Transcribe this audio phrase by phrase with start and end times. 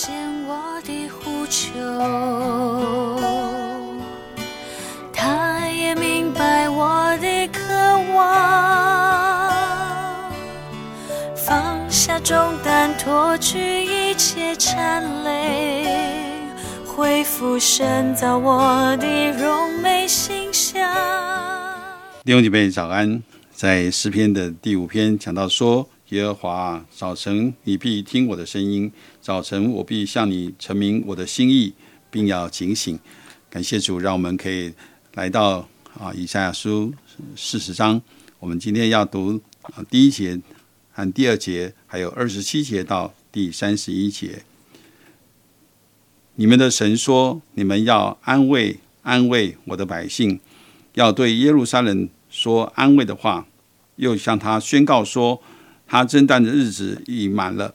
[0.00, 0.14] 见
[0.46, 1.72] 我的呼求，
[5.12, 7.60] 他也明白我的渴
[8.14, 8.30] 望，
[11.34, 16.46] 放下重担，脱去一切缠累，
[16.86, 20.80] 恢复深造我的荣美形象。
[22.24, 23.20] 弟兄姐妹早安，
[23.52, 25.88] 在诗篇的第五篇讲到说。
[26.10, 31.74] 耶和华，早晨你必听我的声音，早晨我必向你陈明我的心意，
[32.10, 32.98] 并要警醒。
[33.50, 34.72] 感谢主，让我们可以
[35.12, 35.68] 来到
[35.98, 36.94] 啊以赛亚书
[37.36, 38.00] 四十章。
[38.40, 40.40] 我们今天要读啊第一节
[40.92, 44.42] 和第二节，还有二十七节到第三十一节。
[46.36, 50.40] 你们的神说：“你们要安慰安慰我的百姓，
[50.94, 53.46] 要对耶路撒冷说安慰的话，
[53.96, 55.42] 又向他宣告说。”
[55.88, 57.74] 他征战的日子已满了，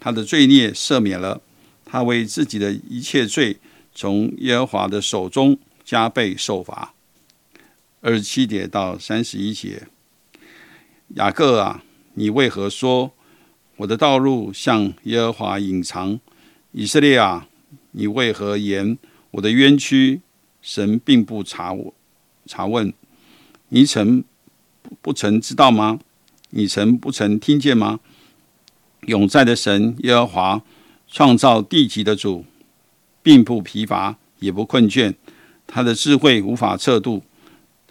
[0.00, 1.40] 他的罪孽赦免了，
[1.84, 3.56] 他为自己的一切罪
[3.94, 6.92] 从耶和华的手中加倍受罚。
[8.00, 9.86] 二十七节到三十一节，
[11.14, 13.12] 雅各啊，你为何说
[13.76, 16.18] 我的道路向耶和华隐藏？
[16.72, 17.46] 以色列啊，
[17.92, 18.98] 你为何言
[19.30, 20.20] 我的冤屈
[20.60, 21.94] 神并不查我
[22.46, 22.92] 查问？
[23.68, 24.24] 你曾
[25.00, 26.00] 不曾知道吗？
[26.56, 27.98] 你曾不曾听见吗？
[29.06, 30.62] 永在的神耶和华，
[31.08, 32.44] 创造地极的主，
[33.24, 35.14] 并不疲乏，也不困倦。
[35.66, 37.24] 他的智慧无法测度。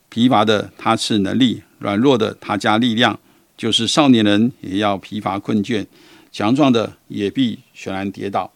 [0.08, 3.20] 疲乏的他赐能力，软弱的他加力量。
[3.58, 5.86] 就是少年人也要疲乏困倦，
[6.32, 8.52] 强壮的也必全然跌倒。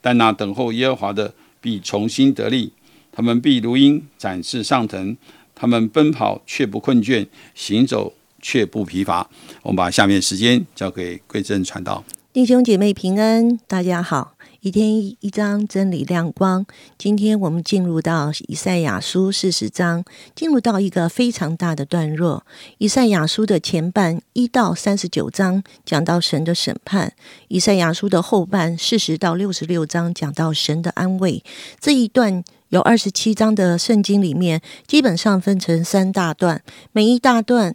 [0.00, 2.72] 但那等候耶和华的必重新得力，
[3.12, 5.16] 他们必如鹰展翅上腾，
[5.54, 8.14] 他们奔跑却不困倦，行走。
[8.44, 9.26] 却不疲乏。
[9.62, 14.34] 我们把下面时间交给贵正传道，弟兄姐妹平安，大家好。
[14.60, 16.64] 一天一章真理亮光。
[16.96, 22.46] 今天我们进入到以赛亚书四十章，进入到一个非常大的段落。
[22.78, 27.12] 以赛亚书的前半一到三十九章讲到神的审判，
[27.48, 31.42] 以赛亚书的后半四十到六十六章讲到神的安慰。
[31.78, 36.62] 这一段有二十七章的圣经里面，基本上分成三大段，
[36.92, 37.74] 每一大段。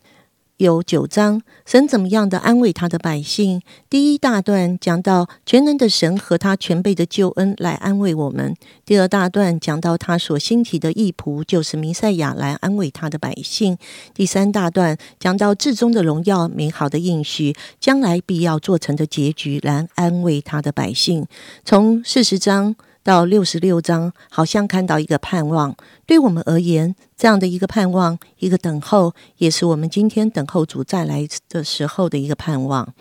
[0.59, 3.61] 有九章，神怎么样的安慰他的百姓？
[3.89, 8.53] 第一大段讲到全能的神和他全备的救恩来安慰我们；
[8.85, 13.77] 第二大段讲到他所兴起的义仆，就是弥赛亚来安慰他的百姓；
[14.13, 21.25] 第三大段讲到至终的荣耀、美好的应许，将来必要做成的结局来安慰他的百姓。
[21.63, 22.75] 从四十章。
[23.03, 25.75] 到六十六章，好像看到一个盼望。
[26.05, 32.93] 对我们而言，这样的一个盼望，一个等候，也是我们今天等候主再来的时候的一个盼望。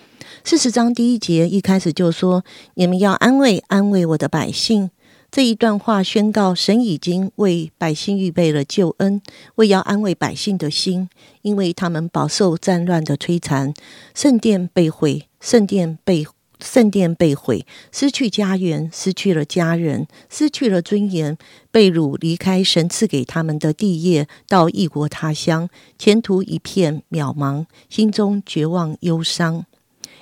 [0.45, 2.45] 四十章第一节一开始就说
[2.75, 4.91] ：“你们要安慰安慰我的百姓。”
[5.31, 9.21] 这一段话宣告，神已经为百姓预备了救恩，
[9.57, 11.11] 为要安慰百姓的心，
[11.43, 13.75] 因为他们饱受战乱的摧残，
[14.15, 16.27] 圣殿被毁，圣殿被。
[16.61, 21.37] 圣殿被毁，失去家园，失去了家人，失去了尊严，
[21.71, 29.65] 被掳离开神赐给他们的地业，到异国他乡，前途一片渺茫，心中绝望忧伤。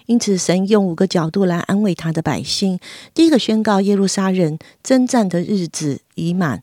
[0.07, 2.79] 因此，神用五个角度来安慰他的百姓：
[3.13, 6.63] 第一个，宣告耶路撒冷征战的日子已满，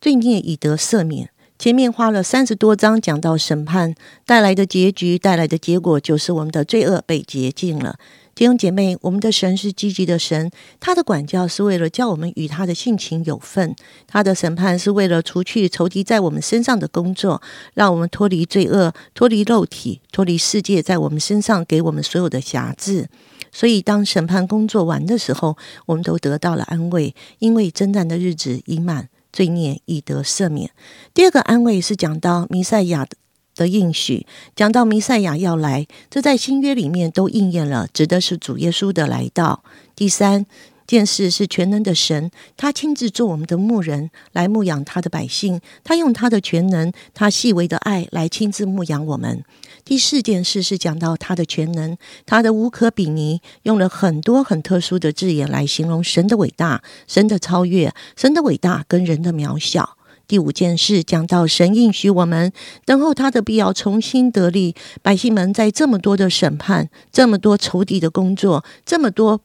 [0.00, 1.30] 罪孽已得赦免。
[1.56, 3.94] 前面花了三十多章讲到审判
[4.26, 7.96] 带来的结局，带来的结果就是我们的罪恶被洁净了。
[8.34, 10.50] 弟兄姐妹，我们的神是积极的神，
[10.80, 13.72] 他的管教是为了叫我们与他的性情有份；
[14.08, 17.40] 他的审判是为了除去仇敌在我们身上的工作，
[17.74, 23.08] 让我们脱离罪恶，脱离肉体，脱离世界在我们身上给我们所有的辖制。
[23.52, 25.56] 所以，当审判工作完的时候，
[25.86, 30.72] 我们都得到了安慰，因为征战的日子已满，罪孽已得赦免。
[31.14, 33.06] 第二个安慰是讲到弥赛亚
[33.54, 33.68] 的。
[33.74, 39.64] 应许讲到弥赛亚要来，这在新约里面都应验了，指的是主耶稣的来到。
[39.96, 40.46] 第三
[40.86, 49.42] 件事是全能的神，他亲自做我们的牧人，来牧养他的百姓，他用他的全能，他细微的爱来亲自牧养我们。
[49.84, 59.96] 第四件事是讲到他的全能，他的无可比拟，用了很多很特殊的字眼来形容神的伟大、神的超越、神的伟大跟人的渺小。
[60.26, 62.52] 第五件事讲到神应许我们
[62.84, 69.40] 等候他的必要重新得力，百姓们在这么多的审判、这么多仇敌的工作、这么多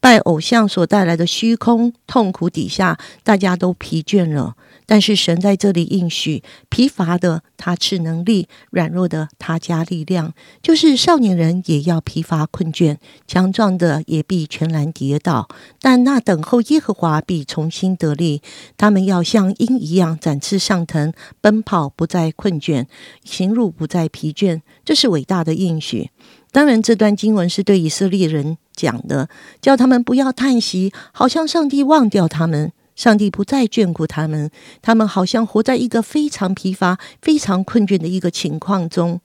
[0.00, 4.56] 拜偶像所带来的虚空痛苦底下，大家都疲倦了。
[4.86, 10.34] 但是神在这里应许，疲乏的他赐能力，软弱的他加力量。
[10.60, 12.96] 就是少年人也要疲乏困倦，
[13.26, 15.48] 强壮的也必全然跌倒。
[15.80, 18.42] 但那等候耶和华必重新得力，
[18.76, 22.86] 他们要像鹰一样展翅上腾，奔跑不再困倦，
[23.24, 24.60] 行路不再疲倦。
[24.84, 26.10] 这是伟大的应许。
[26.50, 29.30] 当然，这段经文是对以色列人讲的，
[29.62, 32.72] 叫他们不要叹息，好像上帝忘掉他们。
[32.94, 34.50] 上帝不再眷顾他们，
[34.80, 39.20] 他们好像活在一个非常疲乏、非常困倦的一个情况中。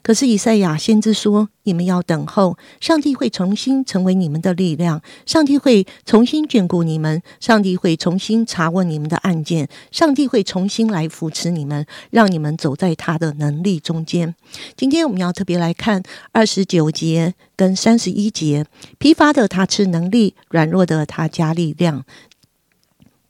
[0.00, 14.34] 可是以赛亚先知说：“你们要等候，上帝会重新成为你们的力量，上帝会重新眷顾你们，上帝会重新查问你们的案件，上帝会重新来扶持你们，让你们走在他的能力中间。”
[14.76, 18.64] 今天我们要特别来看二十九节跟三十一节：
[18.98, 22.04] 疲乏的他吃能力，软弱的他加力量。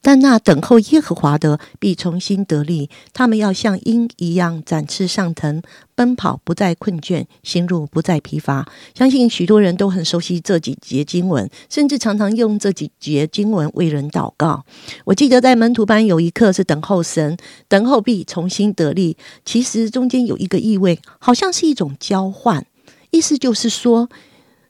[0.04, 5.62] 但那等候耶和华的必重新得力，他们要像鹰一样展翅上腾，
[5.94, 8.66] 奔跑不再困倦，行路不再疲乏。
[8.94, 14.64] 相信许多人都很熟悉这几节经文，甚至常常用这几节经文为人祷告。
[15.04, 17.36] 我记得在门徒班有一课是等候神，
[17.68, 19.16] 等候必重新得力。
[19.44, 22.66] 其实中间有一个意味，好像是一种交换，
[23.12, 24.08] 意思就是说。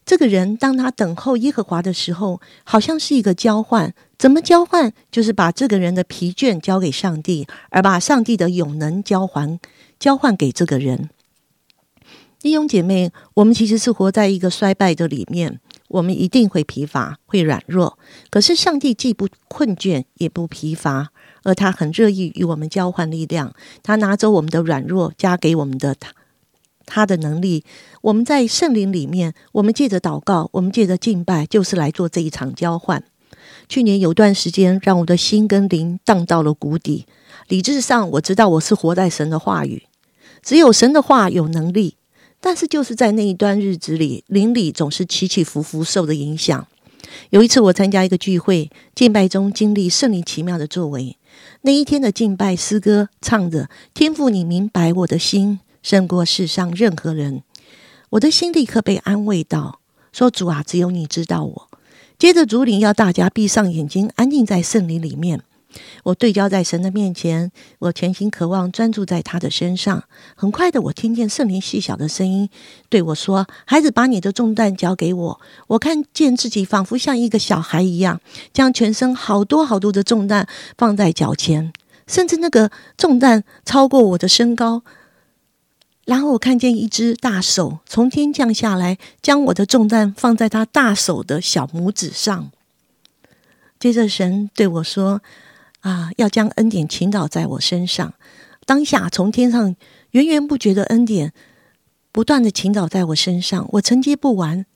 [0.05, 3.95] 这个人当他等候耶和华的时候，好像是一个交换。
[4.19, 4.93] 怎么交换？
[5.11, 9.59] 就是把这个人的疲倦交给上帝，而把上帝的永能交还
[9.99, 11.09] 交换给这个人。
[12.41, 17.97] 弟兄姐妹，我们其实是活在一个衰败的里面，我们一定会疲乏，会软弱。
[18.31, 21.11] 可是上帝既不困倦，也不疲乏，
[21.45, 23.55] 而他很乐意与我们交换力量。
[23.85, 26.13] 他拿走我们的软弱，加给我们的他。
[26.94, 27.65] 他的能力，
[28.03, 33.03] 我们在圣灵里面，我们借着祷告，我们借着敬拜，就是来做这一场交换。
[33.67, 37.06] 去年有段时间，让我的心跟灵荡到了谷底。
[37.49, 39.85] 理智上我知道我是活在神的话语，
[40.43, 41.97] 只有神的话有能力。
[42.43, 46.67] 但是就是在那一段日子里，灵里总是起起伏伏，受的影响。
[47.31, 51.17] 有一次我参加一个聚会，敬拜中经历圣灵奇妙的作为。
[51.62, 57.43] 那一天的敬拜诗歌唱着：“天父，你明白我的心。”胜过世上任何人，
[58.11, 59.81] 我的心立刻被安慰到，
[60.12, 61.69] 说：“主啊，只有你知道我。”
[62.19, 65.43] 接着主领要大家闭上眼睛，安静在圣灵里面。
[66.05, 70.05] 我对焦在神的面前，我全心渴望专注在他的身上。
[70.37, 72.49] 很快的，我听见圣灵细小的声音
[72.90, 78.20] 对我说：“孩子，把你的重担交给我。”我看见自己仿佛像一个小孩一样，
[78.52, 80.46] 将全身好多好多的重担
[80.76, 81.73] 放在脚前，
[82.06, 84.82] 甚至那个重担超过我的身高。
[86.05, 92.51] 然后我看见一只大手从天降下来，将我的重担放在他大手的小拇指上。
[93.79, 95.23] 接着神对我说
[95.83, 98.15] ：“啊，要将恩典倾倒在我身上。”
[98.67, 99.75] 当下从天上
[100.11, 101.33] 源源不绝的恩典
[102.13, 104.67] 不断的倾倒在我身上，我承接不完。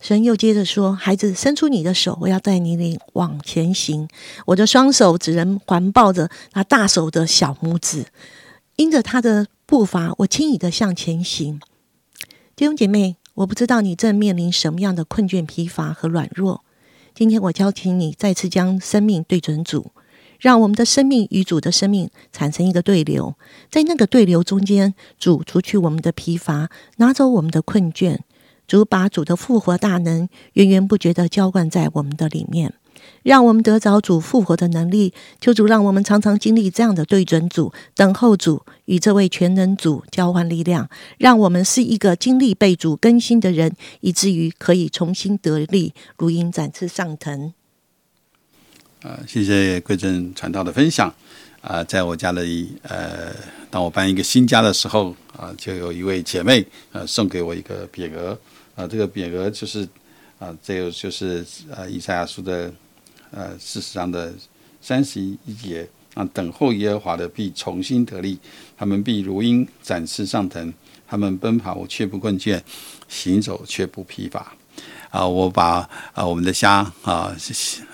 [0.00, 4.08] 神又接着说：“孩子，伸出你的手，我要带你领往前行。”
[4.46, 8.04] 我的双手只能环抱着那大手的小拇指，
[8.76, 9.48] 因着他的。
[9.68, 11.58] 步伐，我轻易的向前行。
[12.54, 16.62] 弟兄姐妹，我不知道你正面临什么样的困倦、疲乏和软弱。
[17.16, 19.90] 今天我邀请你再次将生命对准主，
[20.38, 23.34] 让我们的生命与主的生命产生一个对流。
[23.68, 28.20] 在那个对流中间，主除去我们的疲乏，拿走我们的困倦。
[28.68, 32.74] 主把主的复活大能源源不绝的浇灌在我们的里面。
[33.22, 47.52] 让我们得着主复活的能力，求主让我们常常经历这样的对准主、等候主与这位全能主交换力量，让我们是一个经历被主更新的人，以至于可以重新得力，如鹰展翅上腾。
[49.02, 51.12] 呃，谢谢贵正传道的分享。
[51.60, 53.34] 啊，在我家里，呃，
[53.70, 58.38] 当我搬一个新家的时候，啊，就有一位姐妹，呃，送给我一个匾额，
[58.76, 59.88] 啊，这个匾额就是，
[60.38, 61.44] 啊，这个就是
[61.74, 62.72] 呃，以赛亚书的。
[63.30, 64.32] 呃，事实上的
[64.80, 68.38] 三十一节啊，等候耶和华的必重新得力，
[68.76, 70.72] 他们必如鹰展翅上腾，
[71.06, 72.60] 他们奔跑却不困倦，
[73.08, 74.54] 行走却不疲乏。
[75.10, 77.34] 啊，我把啊我们的家啊，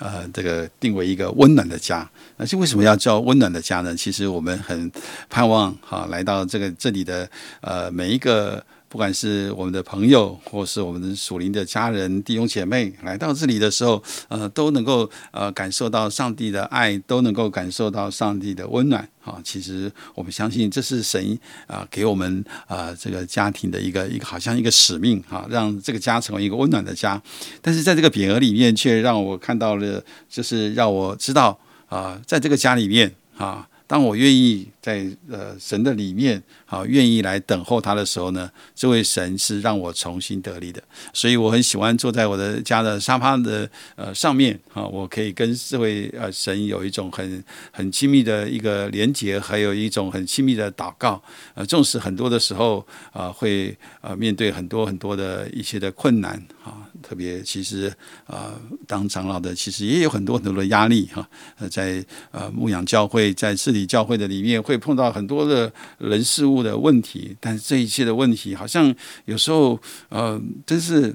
[0.00, 2.08] 呃，这个定为一个温暖的家。
[2.36, 3.94] 那是为什么要叫温暖的家呢？
[3.94, 4.90] 其实我们很
[5.28, 7.28] 盼望哈，来到这个这里的
[7.60, 8.64] 呃每一个。
[8.92, 19.08] 不管是我们的朋友，或是我们的属灵的家人、弟兄姐妹来到这里的时候，呃，都能够呃感受到上帝的爱，都能够感受到上帝的温暖。
[19.24, 27.18] 啊，其实我们相信这是神啊给我们啊这个家庭的一个一个好像一个使命哈，让这个家成为一个温暖的家。
[27.62, 33.66] 但是在这个匾额里面，却让我看到了，就是让我知道啊，在这个家里面啊。
[33.92, 40.82] 当我愿意在呃神的里面啊，愿意来等候他的时候呢，这位神是让我重新得力的，
[41.12, 51.22] 所以我很喜欢坐在我的家的沙发的呃上面啊，我可以跟这位呃神有一种很很亲密的一个连接，还有一种很亲密的祷告。
[51.52, 52.82] 呃，纵使很多的时候
[53.12, 56.81] 啊，会呃面对很多很多的一些的困难啊。
[57.02, 57.92] 特别其实
[58.26, 58.54] 啊，
[58.86, 61.28] 当长老的其实也有很多很多的压力哈。
[61.58, 67.36] 呃，在呃牧养教会，在治理教会的里面，会碰到很多的人事物的问题。
[67.40, 68.94] 但是这一切的问题，好像
[69.24, 69.78] 有时候
[70.08, 71.14] 呃，真是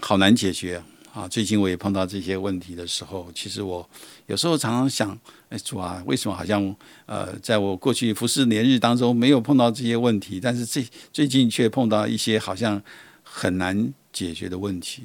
[0.00, 1.26] 好难解决啊。
[1.26, 3.88] 最近我也碰到这些问题的时候，其实我
[4.26, 6.76] 有时候常常想，哎，主啊，为什么好像
[7.06, 12.80] 呃，在我过去服侍年日当中没有碰到这些问题，但是最最近却碰到一些好像
[13.22, 13.92] 很难。
[14.14, 15.02] 解决的问题，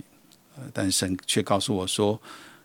[0.56, 2.18] 呃，但神却告诉我说：“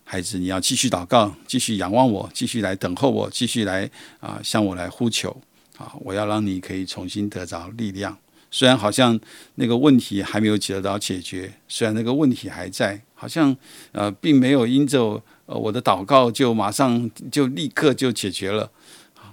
[0.04, 5.34] 孩子，你要继续祷告，继续仰望我，继续来等候我，继续来啊，向我来呼求
[5.78, 5.92] 啊！
[6.00, 8.16] 我要让你可以重新得着力量。
[8.50, 9.18] 虽然好像
[9.56, 13.56] 那个问题还没有得到解决，虽然那个问题还在，好像
[13.92, 18.70] 呃，并没有因着呃我的祷告就马上就立刻就解决了。”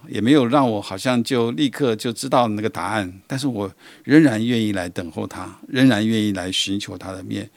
[0.08, 3.72] 也没有让我好像就立刻就知道那个答案，但是我
[4.03, 7.50] 仍然愿意来等候他，仍然愿意来寻求他的面，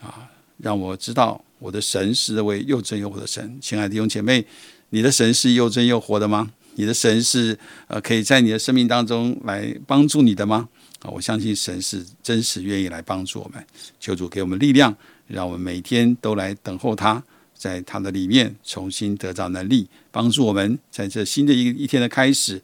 [0.00, 0.28] 啊，
[0.58, 3.58] 让我知道我的神是位又真又活的神。
[3.60, 4.44] 亲爱的弟兄姐妹，
[4.90, 6.50] 你的神是又真又活的吗？
[6.74, 10.68] 你的神是呃可以在你的生命当中来帮助你的吗？
[11.00, 13.64] 啊，我相信神是真实愿意来帮助我们。
[14.00, 14.94] 求主给我们力量，
[15.26, 17.22] 让我们每天都来等候他。
[17.62, 22.60] 在他的里面重新得到能力，帮助我们在这新的一一天的开始。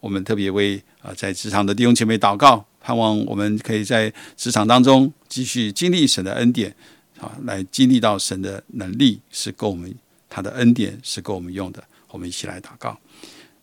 [0.00, 6.74] 我们特别为啊在职场的弟兄姐妹祷告，盼望我们可以在职场当中继续经历神的恩典
[7.20, 9.94] 啊，来经历到神的能力是够我们，
[10.30, 11.84] 他的恩典是够我们用的。
[12.08, 12.98] 我们一起来祷告，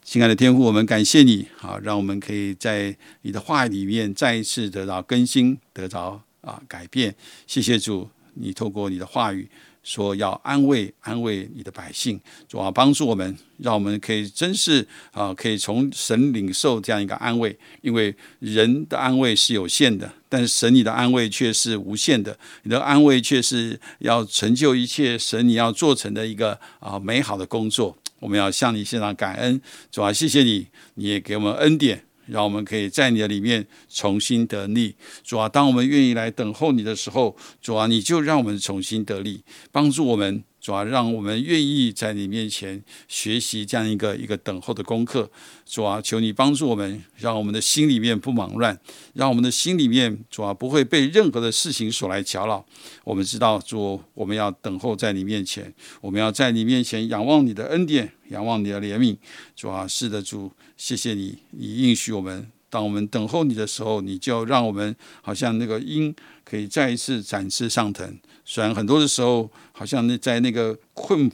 [0.03, 7.15] 亲爱的天父，我们感谢你啊，让我们可以在你的话里面再一次得到更新，得着啊改变。
[7.47, 9.49] 谢谢主，你透过你的话语。
[9.89, 17.57] 说要安慰安慰你的百姓，主要帮助我们，让我们可以真是啊，可以从神领受这样一个安慰。
[17.81, 22.37] 因为人的安慰是有限的，但是神你的安慰却是无限的。
[22.61, 27.97] 你的安慰却是要成就一切神你要做成的一个啊美好的工作。
[28.19, 32.08] 我们要向你献上感恩，主要谢谢你，你也给我们恩典。
[32.29, 40.43] 让我们可以在你的里面重新得力，主啊，当我们愿意来等候你的时候，主啊，你就让我们重新得力，帮助我们。
[40.59, 45.29] 主啊，让我们愿意在你面前学习这样一个一个等候的功课。
[45.65, 48.77] 主啊，求你帮助我们，让我们的心里面不忙乱，
[49.13, 52.65] 让我们的心里面主啊不会被任何的事情所来搅扰。
[53.03, 59.15] 我们知道，主，我们要等候在你面前，我们要在你面前仰望你的恩典，仰望你的怜悯。
[59.55, 68.17] 主啊，是的，主，谢谢你，你应许我们，当我们等候你的时候，你就让我们好像那个鹰可以再一次展翅上腾。
[68.45, 71.31] 虽然很多的时候，好像那在那个困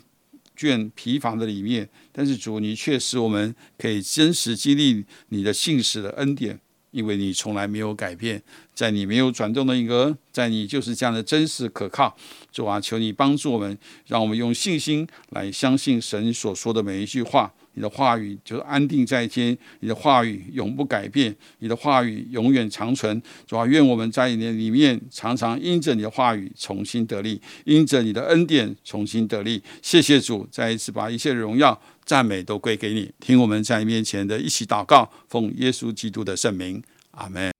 [0.57, 6.59] 倦疲乏的里面，但是主，你却使我们可以真实经历你的信使的恩典，
[6.91, 8.41] 因为你从来没有改变，
[8.75, 12.15] 在你没有转动的一个，在你就是这样的真实可靠。
[12.51, 17.51] 主啊，求你帮助我们，让我们用信心来相信神所说的每一句话。
[17.77, 23.21] 你的话语就是安定在天，你的话语永不改变，你的话语永远长存。
[23.45, 29.61] 主啊，愿我们在你的里面常常因着你的话语重新得力，因着你的恩典重新得力。
[29.81, 33.11] 谢谢主，再一次把一切荣耀、赞美都归给你。
[33.19, 37.54] 听我们在面前的一起祷告，奉耶稣基督的圣名，阿门。